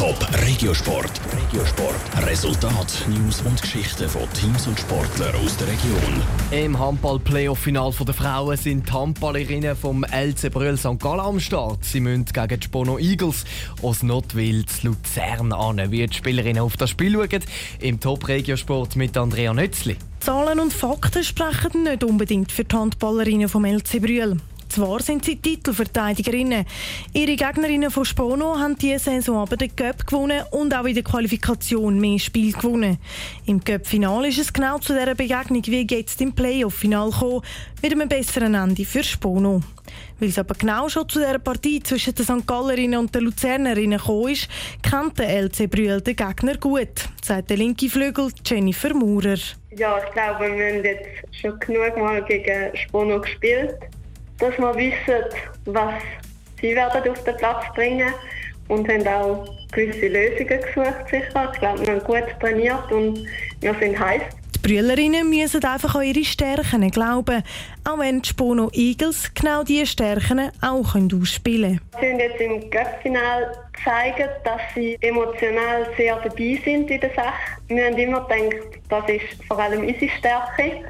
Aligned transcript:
Top 0.00 0.26
Regiosport. 0.46 1.20
Regiosport. 1.30 2.26
Resultat, 2.26 3.04
News 3.06 3.42
und 3.42 3.60
Geschichten 3.60 4.08
von 4.08 4.22
Teams 4.32 4.66
und 4.66 4.80
Sportlern 4.80 5.34
aus 5.44 5.58
der 5.58 5.66
Region. 5.68 6.22
Im 6.52 6.78
Handball-Playoff-Final 6.78 7.92
der 7.92 8.14
Frauen 8.14 8.56
sind 8.56 8.88
die 8.88 8.92
Handballerinnen 8.94 9.76
vom 9.76 10.02
LC 10.04 10.50
Brühl 10.50 10.78
St. 10.78 10.98
Gallen 10.98 11.20
am 11.20 11.38
Start. 11.38 11.84
Sie 11.84 12.00
müssen 12.00 12.24
gegen 12.24 12.60
die 12.60 12.64
Spono 12.64 12.98
Eagles 12.98 13.44
aus 13.82 14.02
Notwil 14.02 14.64
zu 14.64 14.86
Luzern 14.86 15.52
an. 15.52 15.90
Wie 15.90 16.06
die 16.06 16.16
Spielerinnen 16.16 16.62
auf 16.62 16.78
das 16.78 16.88
Spiel 16.88 17.12
schauen, 17.12 17.44
im 17.80 18.00
Top 18.00 18.26
Regiosport 18.26 18.96
mit 18.96 19.18
Andrea 19.18 19.52
Nötzli. 19.52 19.98
Zahlen 20.20 20.60
und 20.60 20.72
Fakten 20.72 21.24
sprechen 21.24 21.82
nicht 21.82 22.04
unbedingt 22.04 22.52
für 22.52 22.64
die 22.64 22.74
Handballerinnen 22.74 23.50
vom 23.50 23.66
LC 23.66 24.00
Brühl. 24.00 24.38
Zwar 24.70 25.02
sind 25.02 25.24
sie 25.24 25.34
Titelverteidigerinnen. 25.34 26.64
Ihre 27.12 27.34
Gegnerinnen 27.34 27.90
von 27.90 28.04
Spono 28.04 28.56
haben 28.56 28.78
diese 28.78 29.00
Saison 29.00 29.38
aber 29.38 29.56
den 29.56 29.74
Cup 29.74 30.06
gewonnen 30.06 30.44
und 30.52 30.72
auch 30.72 30.84
in 30.84 30.94
der 30.94 31.02
Qualifikation 31.02 31.98
mehr 31.98 32.20
Spiel 32.20 32.52
gewonnen. 32.52 32.98
Im 33.46 33.64
Cup-Final 33.64 34.26
ist 34.26 34.38
es 34.38 34.52
genau 34.52 34.78
zu 34.78 34.92
dieser 34.92 35.16
Begegnung 35.16 35.66
wie 35.66 35.84
jetzt 35.90 36.20
im 36.20 36.32
Playoff-Final 36.32 37.10
gekommen, 37.10 37.42
mit 37.82 37.90
einem 37.90 38.08
besseren 38.08 38.54
Ende 38.54 38.84
für 38.84 39.02
Spono. 39.02 39.60
Weil 40.20 40.28
es 40.28 40.38
aber 40.38 40.54
genau 40.54 40.88
schon 40.88 41.08
zu 41.08 41.18
dieser 41.18 41.40
Partie 41.40 41.82
zwischen 41.82 42.14
den 42.14 42.24
St. 42.24 42.46
Gallerinnen 42.46 43.00
und 43.00 43.12
den 43.12 43.22
Luzernerinnen 43.22 43.98
gekommen 43.98 44.28
ist, 44.28 44.48
kennt 44.88 45.18
der 45.18 45.30
LC 45.30 45.68
Brühl 45.68 46.00
den 46.00 46.14
Gegner 46.14 46.56
gut, 46.58 47.08
sagt 47.24 47.50
der 47.50 47.56
linke 47.56 47.88
Flügel 47.88 48.30
Jennifer 48.46 48.94
Maurer. 48.94 49.34
Ja, 49.76 49.98
ich 49.98 50.12
glaube, 50.12 50.56
wir 50.56 50.74
haben 50.74 50.84
jetzt 50.84 51.40
schon 51.40 51.58
genug 51.58 51.96
Mal 51.96 52.22
gegen 52.22 52.76
Spono 52.76 53.20
gespielt 53.20 53.74
dass 54.40 54.58
wir 54.58 54.74
wissen, 54.74 55.24
was 55.66 56.02
sie 56.60 56.74
werden 56.74 57.10
auf 57.10 57.24
den 57.24 57.36
Platz 57.36 57.64
bringen 57.74 58.12
und 58.68 58.88
haben 58.88 59.06
auch 59.06 59.46
gewisse 59.72 60.08
Lösungen 60.08 60.60
gesucht. 60.60 61.08
Sicher. 61.10 61.50
Ich 61.52 61.58
glaube, 61.58 61.80
wir 61.80 61.94
haben 61.94 62.04
gut 62.04 62.40
trainiert 62.40 62.90
und 62.92 63.26
wir 63.60 63.74
sind 63.74 63.98
heiß. 63.98 64.22
Die 64.62 64.68
Brüllerinnen 64.68 65.30
müssen 65.30 65.64
einfach 65.64 65.94
an 65.94 66.02
ihre 66.02 66.22
Stärken 66.22 66.90
glauben, 66.90 67.42
auch 67.88 67.98
wenn 67.98 68.20
die 68.20 68.28
Spono 68.28 68.68
Eagles 68.74 69.32
genau 69.32 69.62
diese 69.62 69.86
Stärken 69.86 70.50
auch 70.60 70.94
ausspielen 70.94 71.80
können. 71.92 72.00
Sie 72.00 72.10
haben 72.10 72.18
jetzt 72.20 72.40
im 72.40 72.70
Cup-Final 72.70 73.52
zeigen, 73.82 74.28
dass 74.44 74.60
sie 74.74 74.98
emotional 75.00 75.88
sehr 75.96 76.16
dabei 76.16 76.60
sind 76.62 76.90
in 76.90 77.00
der 77.00 77.14
Sache. 77.14 77.32
Wir 77.68 77.86
haben 77.86 77.96
immer 77.96 78.28
gedacht, 78.28 78.78
das 78.90 79.08
ist 79.08 79.44
vor 79.48 79.58
allem 79.58 79.80
unsere 79.80 80.10
Stärke. 80.18 80.84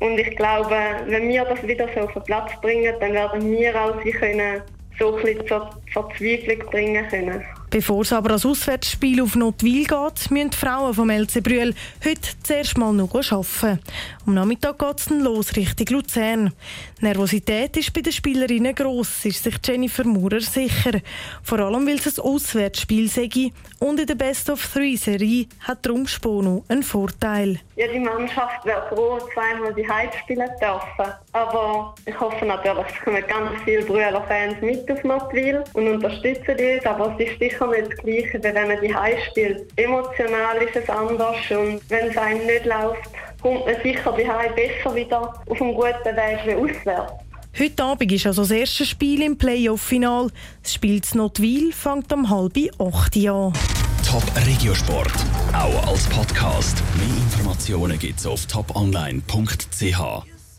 Und 0.00 0.18
ich 0.18 0.36
glaube, 0.36 0.76
wenn 1.06 1.28
wir 1.28 1.44
das 1.44 1.66
wieder 1.66 1.88
so 1.94 2.00
auf 2.00 2.12
den 2.12 2.22
Platz 2.24 2.52
bringen, 2.60 2.94
dann 3.00 3.12
werden 3.12 3.50
wir 3.50 3.80
auch 3.80 4.02
sie 4.02 4.10
können 4.12 4.62
so 4.98 5.16
ein 5.16 5.22
bisschen 5.22 5.46
zur 5.46 5.70
Verzweiflung 5.92 6.58
bringen 6.70 7.08
können. 7.08 7.44
Bevor 7.76 8.00
es 8.00 8.12
aber 8.14 8.30
als 8.30 8.46
Auswärtsspiel 8.46 9.20
auf 9.20 9.36
Notwil 9.36 9.84
geht, 9.84 10.30
müssen 10.30 10.48
die 10.48 10.56
Frauen 10.56 10.94
vom 10.94 11.10
LC 11.10 11.42
Brühl 11.42 11.74
heute 12.02 12.20
zuerst 12.42 12.78
mal 12.78 12.90
noch 12.90 13.14
arbeiten. 13.14 13.80
Am 14.26 14.32
Nachmittag 14.32 14.78
geht 14.78 14.98
es 14.98 15.04
dann 15.04 15.20
los 15.20 15.54
Richtung 15.54 15.98
Luzern. 15.98 16.52
Die 16.98 17.04
Nervosität 17.04 17.76
ist 17.76 17.92
bei 17.92 18.00
den 18.00 18.14
Spielerinnen 18.14 18.74
gross, 18.74 19.26
ist 19.26 19.44
sich 19.44 19.56
Jennifer 19.62 20.04
Maurer 20.04 20.40
sicher. 20.40 21.02
Vor 21.42 21.58
allem, 21.58 21.86
weil 21.86 21.96
es 21.96 22.18
ein 22.18 22.24
Auswärtsspiel 22.24 23.10
sei 23.10 23.52
und 23.78 24.00
in 24.00 24.06
der 24.06 24.14
Best-of-Three-Serie 24.14 25.46
hat 25.60 25.84
darum 25.84 26.06
Spono 26.06 26.64
einen 26.68 26.82
Vorteil. 26.82 27.60
Ja, 27.76 27.86
die 27.88 27.98
Mannschaft 27.98 28.64
wäre 28.64 28.88
froh, 28.88 29.18
zweimal 29.34 29.74
die 29.74 29.86
Heim 29.86 30.08
spielen 30.22 30.48
dürfen. 30.58 31.12
Aber 31.32 31.94
ich 32.06 32.18
hoffe 32.18 32.46
natürlich, 32.46 32.86
es 32.88 33.04
kommen 33.04 33.22
ganz 33.28 33.50
viele 33.64 33.84
Brüller-Fans 33.84 34.62
mit 34.62 34.90
auf 34.90 35.04
Notwil 35.04 35.62
und 35.74 35.86
unterstützen 35.86 36.56
uns. 36.58 36.86
Aber 36.86 37.14
es 37.18 37.28
ist 37.28 37.38
sicher 37.38 37.65
nicht 37.70 37.92
das 37.92 37.98
Gleiche, 37.98 38.38
wie 38.38 38.42
wenn 38.42 38.68
man 38.68 38.80
die 38.80 38.94
Heim 38.94 39.16
spielt. 39.30 39.66
Emotional 39.76 40.56
ist 40.58 40.76
es 40.76 40.88
anders 40.88 41.36
und 41.50 41.80
wenn 41.88 42.08
es 42.08 42.16
einem 42.16 42.46
nicht 42.46 42.64
läuft, 42.64 43.10
kommt 43.40 43.66
man 43.66 43.76
sicher 43.82 44.14
die 44.18 44.28
Heim 44.28 44.54
besser 44.54 44.94
wieder 44.94 45.34
auf 45.46 45.60
einem 45.60 45.74
guten 45.74 46.16
Weg 46.16 46.38
wie 46.46 46.54
auswärts. 46.54 47.12
Heute 47.58 47.82
Abend 47.82 48.12
ist 48.12 48.26
also 48.26 48.42
das 48.42 48.50
erste 48.50 48.84
Spiel 48.84 49.22
im 49.22 49.38
Playoff-Final. 49.38 50.28
Das 50.62 50.74
Spiel 50.74 51.00
zu 51.00 51.16
Notwil 51.16 51.72
fängt 51.72 52.12
um 52.12 52.28
halb 52.28 52.58
acht 52.78 53.16
an. 53.16 53.52
Top 54.06 54.22
Regiosport, 54.46 55.12
auch 55.54 55.88
als 55.88 56.06
Podcast. 56.08 56.82
Mehr 56.98 57.16
Informationen 57.16 57.98
gibt's 57.98 58.26
auf 58.26 58.44
toponline.ch. 58.46 60.35